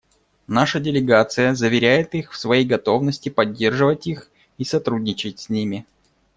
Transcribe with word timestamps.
Наша 0.47 0.79
делегация 0.79 1.53
заверяет 1.53 2.15
их 2.15 2.31
в 2.33 2.37
своей 2.39 2.65
готовности 2.65 3.29
поддерживать 3.29 4.07
их 4.07 4.31
и 4.57 4.63
сотрудничать 4.63 5.37
с 5.39 5.47
ними. 5.49 5.85